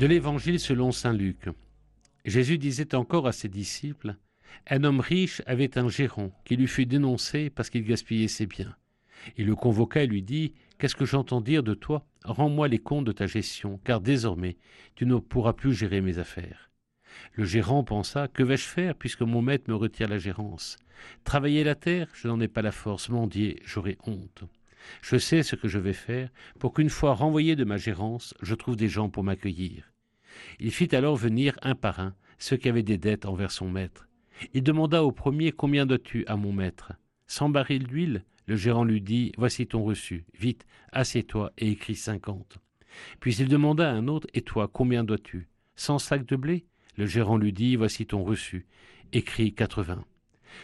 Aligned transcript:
De 0.00 0.06
l'Évangile 0.06 0.58
selon 0.58 0.92
Saint 0.92 1.12
Luc. 1.12 1.44
Jésus 2.24 2.56
disait 2.56 2.94
encore 2.94 3.26
à 3.26 3.32
ses 3.32 3.50
disciples, 3.50 4.16
Un 4.66 4.82
homme 4.84 5.00
riche 5.00 5.42
avait 5.44 5.76
un 5.76 5.90
gérant 5.90 6.32
qui 6.46 6.56
lui 6.56 6.68
fut 6.68 6.86
dénoncé 6.86 7.50
parce 7.50 7.68
qu'il 7.68 7.84
gaspillait 7.84 8.26
ses 8.26 8.46
biens. 8.46 8.74
Il 9.36 9.44
le 9.44 9.54
convoqua 9.54 10.04
et 10.04 10.06
lui 10.06 10.22
dit, 10.22 10.54
Qu'est-ce 10.78 10.96
que 10.96 11.04
j'entends 11.04 11.42
dire 11.42 11.62
de 11.62 11.74
toi? 11.74 12.06
Rends-moi 12.24 12.66
les 12.68 12.78
comptes 12.78 13.04
de 13.04 13.12
ta 13.12 13.26
gestion, 13.26 13.78
car 13.84 14.00
désormais 14.00 14.56
tu 14.94 15.04
ne 15.04 15.16
pourras 15.16 15.52
plus 15.52 15.74
gérer 15.74 16.00
mes 16.00 16.16
affaires. 16.16 16.70
Le 17.34 17.44
gérant 17.44 17.84
pensa, 17.84 18.26
Que 18.26 18.42
vais-je 18.42 18.64
faire 18.64 18.94
puisque 18.94 19.20
mon 19.20 19.42
maître 19.42 19.68
me 19.68 19.76
retire 19.76 20.08
la 20.08 20.16
gérance? 20.16 20.78
Travailler 21.24 21.62
la 21.62 21.74
terre, 21.74 22.08
je 22.14 22.26
n'en 22.26 22.40
ai 22.40 22.48
pas 22.48 22.62
la 22.62 22.72
force, 22.72 23.10
mendier, 23.10 23.60
j'aurai 23.66 23.98
honte. 24.06 24.44
Je 25.02 25.18
sais 25.18 25.42
ce 25.42 25.56
que 25.56 25.68
je 25.68 25.78
vais 25.78 25.92
faire 25.92 26.30
pour 26.58 26.72
qu'une 26.72 26.88
fois 26.88 27.12
renvoyé 27.12 27.54
de 27.54 27.64
ma 27.64 27.76
gérance, 27.76 28.32
je 28.40 28.54
trouve 28.54 28.76
des 28.76 28.88
gens 28.88 29.10
pour 29.10 29.24
m'accueillir. 29.24 29.89
Il 30.58 30.70
fit 30.70 30.94
alors 30.94 31.16
venir 31.16 31.58
un 31.62 31.74
par 31.74 32.00
un 32.00 32.14
ceux 32.38 32.56
qui 32.56 32.68
avaient 32.68 32.82
des 32.82 32.98
dettes 32.98 33.26
envers 33.26 33.50
son 33.50 33.68
maître. 33.68 34.08
Il 34.54 34.62
demanda 34.62 35.04
au 35.04 35.12
premier 35.12 35.52
Combien 35.52 35.86
dois-tu 35.86 36.24
à 36.26 36.36
mon 36.36 36.52
maître? 36.52 36.92
Cent 37.26 37.48
barils 37.48 37.86
d'huile? 37.86 38.24
Le 38.46 38.56
gérant 38.56 38.84
lui 38.84 39.00
dit 39.00 39.32
Voici 39.36 39.66
ton 39.66 39.84
reçu. 39.84 40.24
Vite, 40.38 40.66
assieds-toi 40.92 41.52
et 41.58 41.70
écris 41.70 41.94
cinquante. 41.94 42.58
Puis 43.20 43.36
il 43.36 43.48
demanda 43.48 43.88
à 43.88 43.92
un 43.92 44.08
autre 44.08 44.26
Et 44.34 44.42
toi, 44.42 44.68
combien 44.72 45.04
dois-tu? 45.04 45.48
Cent 45.76 45.98
sacs 45.98 46.26
de 46.26 46.36
blé? 46.36 46.64
Le 46.96 47.06
gérant 47.06 47.36
lui 47.36 47.52
dit 47.52 47.76
Voici 47.76 48.06
ton 48.06 48.24
reçu. 48.24 48.66
Écris 49.12 49.54
quatre-vingts. 49.54 50.04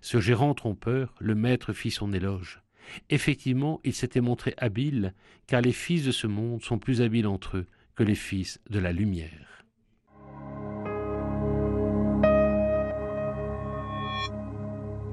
Ce 0.00 0.20
gérant 0.20 0.54
trompeur, 0.54 1.14
le 1.18 1.34
maître 1.34 1.72
fit 1.72 1.90
son 1.90 2.12
éloge. 2.12 2.62
Effectivement, 3.10 3.80
il 3.84 3.94
s'était 3.94 4.20
montré 4.20 4.54
habile, 4.58 5.14
car 5.46 5.60
les 5.60 5.72
fils 5.72 6.04
de 6.04 6.12
ce 6.12 6.26
monde 6.26 6.62
sont 6.62 6.78
plus 6.78 7.00
habiles 7.00 7.26
entre 7.26 7.58
eux 7.58 7.66
que 7.94 8.02
les 8.02 8.14
fils 8.14 8.60
de 8.70 8.78
la 8.78 8.92
lumière. 8.92 9.51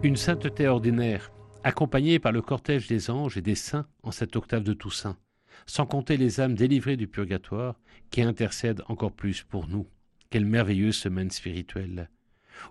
Une 0.01 0.15
sainteté 0.15 0.65
ordinaire, 0.65 1.29
accompagnée 1.65 2.19
par 2.19 2.31
le 2.31 2.41
cortège 2.41 2.87
des 2.87 3.09
anges 3.09 3.35
et 3.35 3.41
des 3.41 3.55
saints 3.55 3.85
en 4.01 4.11
cette 4.11 4.37
octave 4.37 4.63
de 4.63 4.71
Toussaint, 4.71 5.17
sans 5.65 5.85
compter 5.85 6.15
les 6.15 6.39
âmes 6.39 6.55
délivrées 6.55 6.95
du 6.95 7.09
purgatoire, 7.09 7.77
qui 8.09 8.21
intercèdent 8.21 8.81
encore 8.87 9.11
plus 9.11 9.43
pour 9.43 9.67
nous. 9.67 9.89
Quelle 10.29 10.45
merveilleuse 10.45 10.95
semaine 10.95 11.29
spirituelle, 11.29 12.09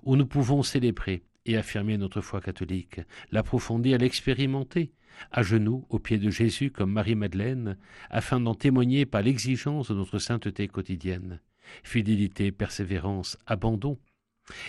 où 0.05 0.17
nous 0.17 0.25
pouvons 0.25 0.63
célébrer 0.63 1.23
et 1.45 1.59
affirmer 1.59 1.99
notre 1.99 2.23
foi 2.23 2.41
catholique, 2.41 3.03
l'approfondir, 3.31 3.99
l'expérimenter, 3.99 4.93
à 5.31 5.43
genoux 5.43 5.85
aux 5.91 5.99
pieds 5.99 6.19
de 6.19 6.31
Jésus 6.31 6.71
comme 6.71 6.93
Marie-Madeleine, 6.93 7.77
afin 8.09 8.41
d'en 8.41 8.55
témoigner 8.55 9.05
par 9.05 9.21
l'exigence 9.21 9.89
de 9.91 9.95
notre 9.95 10.19
sainteté 10.19 10.67
quotidienne. 10.67 11.41
Fidélité, 11.83 12.53
persévérance, 12.53 13.37
abandon. 13.47 13.99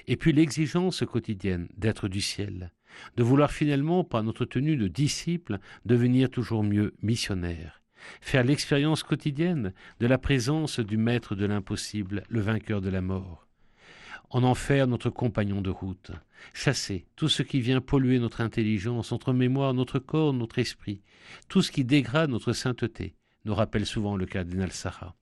Et 0.08 0.17
puis 0.17 0.33
l'exigence 0.33 1.03
quotidienne 1.05 1.67
d'être 1.77 2.08
du 2.08 2.22
ciel, 2.22 2.72
de 3.17 3.23
vouloir 3.23 3.52
finalement, 3.52 4.03
par 4.03 4.23
notre 4.23 4.45
tenue 4.45 4.77
de 4.77 4.88
disciple, 4.88 5.59
devenir 5.86 6.30
toujours 6.30 6.63
mieux 6.63 6.94
missionnaire, 7.02 7.81
faire 8.21 8.44
l'expérience 8.44 9.03
quotidienne 9.03 9.73
de 9.99 10.08
la 10.08 10.17
présence 10.17 10.80
du 10.80 10.97
Maître 10.97 11.36
de 11.36 11.45
l'impossible, 11.45 12.23
le 12.30 12.41
vainqueur 12.41 12.81
de 12.81 12.89
la 12.89 13.02
mort, 13.02 13.47
en 14.30 14.44
en 14.44 14.55
faire 14.55 14.88
notre 14.88 15.09
compagnon 15.09 15.61
de 15.61 15.69
route, 15.69 16.11
chasser 16.53 17.05
tout 17.16 17.30
ce 17.30 17.43
qui 17.43 17.61
vient 17.61 17.81
polluer 17.81 18.19
notre 18.19 18.41
intelligence, 18.41 19.11
notre 19.11 19.33
mémoire, 19.33 19.73
notre 19.73 19.99
corps, 19.99 20.33
notre 20.33 20.59
esprit, 20.59 21.02
tout 21.47 21.61
ce 21.61 21.71
qui 21.71 21.83
dégrade 21.83 22.30
notre 22.30 22.53
sainteté, 22.53 23.16
nous 23.45 23.55
rappelle 23.55 23.86
souvent 23.86 24.17
le 24.17 24.26
cardinal 24.26 24.71
Sarah. 24.71 25.15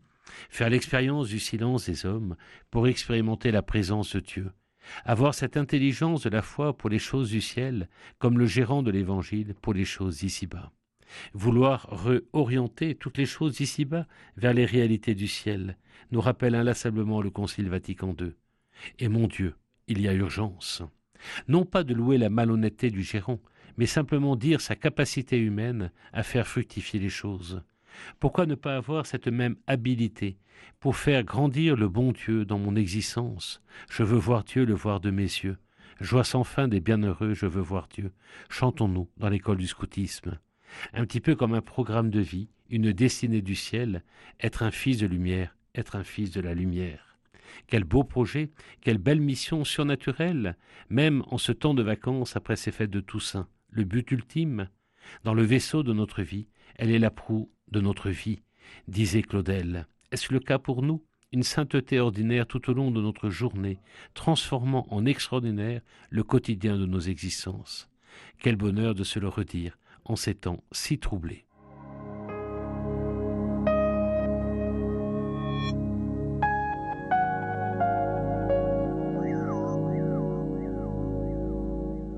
Faire 0.49 0.69
l'expérience 0.69 1.27
du 1.27 1.39
silence 1.39 1.89
des 1.89 2.05
hommes 2.05 2.35
pour 2.71 2.87
expérimenter 2.87 3.51
la 3.51 3.61
présence 3.61 4.15
de 4.15 4.19
Dieu, 4.19 4.51
avoir 5.05 5.33
cette 5.33 5.57
intelligence 5.57 6.23
de 6.23 6.29
la 6.29 6.41
foi 6.41 6.77
pour 6.77 6.89
les 6.89 6.99
choses 6.99 7.29
du 7.29 7.41
ciel, 7.41 7.89
comme 8.19 8.37
le 8.37 8.45
gérant 8.45 8.83
de 8.83 8.91
l'Évangile 8.91 9.55
pour 9.61 9.73
les 9.73 9.85
choses 9.85 10.19
d'ici-bas. 10.19 10.71
Vouloir 11.33 11.87
réorienter 11.89 12.95
toutes 12.95 13.17
les 13.17 13.25
choses 13.25 13.57
d'ici-bas 13.57 14.07
vers 14.35 14.53
les 14.53 14.65
réalités 14.65 15.15
du 15.15 15.27
ciel, 15.27 15.77
nous 16.11 16.21
rappelle 16.21 16.55
inlassablement 16.55 17.21
le 17.21 17.29
Concile 17.29 17.69
Vatican 17.69 18.15
II. 18.19 18.33
Et 18.99 19.07
mon 19.07 19.27
Dieu, 19.27 19.55
il 19.87 20.01
y 20.01 20.07
a 20.07 20.13
urgence. 20.13 20.83
Non 21.47 21.65
pas 21.65 21.83
de 21.83 21.93
louer 21.93 22.17
la 22.17 22.29
malhonnêteté 22.29 22.91
du 22.91 23.03
gérant, 23.03 23.39
mais 23.77 23.85
simplement 23.85 24.35
dire 24.35 24.61
sa 24.61 24.75
capacité 24.75 25.37
humaine 25.37 25.91
à 26.13 26.23
faire 26.23 26.47
fructifier 26.47 26.99
les 26.99 27.09
choses. 27.09 27.61
Pourquoi 28.19 28.45
ne 28.45 28.55
pas 28.55 28.75
avoir 28.75 29.05
cette 29.05 29.27
même 29.27 29.55
habileté 29.67 30.37
pour 30.79 30.97
faire 30.97 31.23
grandir 31.23 31.75
le 31.75 31.87
bon 31.87 32.11
Dieu 32.11 32.45
dans 32.45 32.59
mon 32.59 32.75
existence? 32.75 33.61
Je 33.89 34.03
veux 34.03 34.17
voir 34.17 34.43
Dieu 34.43 34.65
le 34.65 34.73
voir 34.73 34.99
de 34.99 35.11
mes 35.11 35.23
yeux. 35.23 35.57
Joie 35.99 36.23
sans 36.23 36.43
fin 36.43 36.67
des 36.67 36.79
bienheureux, 36.79 37.33
je 37.33 37.45
veux 37.45 37.61
voir 37.61 37.87
Dieu. 37.87 38.11
Chantons-nous 38.49 39.09
dans 39.17 39.29
l'école 39.29 39.57
du 39.57 39.67
scoutisme. 39.67 40.37
Un 40.93 41.05
petit 41.05 41.21
peu 41.21 41.35
comme 41.35 41.53
un 41.53 41.61
programme 41.61 42.09
de 42.09 42.19
vie, 42.19 42.49
une 42.69 42.91
destinée 42.91 43.41
du 43.41 43.55
ciel, 43.55 44.03
être 44.39 44.63
un 44.63 44.71
fils 44.71 44.97
de 44.99 45.07
lumière, 45.07 45.55
être 45.73 45.95
un 45.95 46.03
fils 46.03 46.31
de 46.31 46.41
la 46.41 46.53
lumière. 46.53 47.17
Quel 47.67 47.83
beau 47.83 48.03
projet, 48.03 48.51
quelle 48.81 48.97
belle 48.97 49.21
mission 49.21 49.63
surnaturelle, 49.63 50.57
même 50.89 51.23
en 51.27 51.37
ce 51.37 51.51
temps 51.51 51.73
de 51.73 51.83
vacances 51.83 52.35
après 52.35 52.55
ces 52.55 52.71
fêtes 52.71 52.91
de 52.91 52.99
Toussaint. 52.99 53.47
Le 53.71 53.83
but 53.83 54.11
ultime, 54.11 54.69
dans 55.23 55.33
le 55.33 55.43
vaisseau 55.43 55.83
de 55.83 55.93
notre 55.93 56.21
vie, 56.21 56.47
elle 56.75 56.91
est 56.91 56.99
la 56.99 57.11
proue 57.11 57.51
de 57.71 57.81
notre 57.81 58.09
vie, 58.09 58.41
disait 58.87 59.21
Claudel. 59.21 59.87
Est-ce 60.11 60.33
le 60.33 60.39
cas 60.39 60.59
pour 60.59 60.81
nous? 60.81 61.03
Une 61.33 61.43
sainteté 61.43 61.99
ordinaire 61.99 62.47
tout 62.47 62.69
au 62.69 62.73
long 62.73 62.91
de 62.91 63.01
notre 63.01 63.29
journée, 63.29 63.79
transformant 64.13 64.87
en 64.89 65.05
extraordinaire 65.05 65.81
le 66.09 66.23
quotidien 66.23 66.77
de 66.77 66.85
nos 66.85 66.99
existences. 66.99 67.89
Quel 68.39 68.55
bonheur 68.55 68.95
de 68.95 69.03
se 69.03 69.19
le 69.19 69.27
redire 69.27 69.77
en 70.05 70.15
ces 70.15 70.35
temps 70.35 70.63
si 70.71 70.99
troublés. 70.99 71.46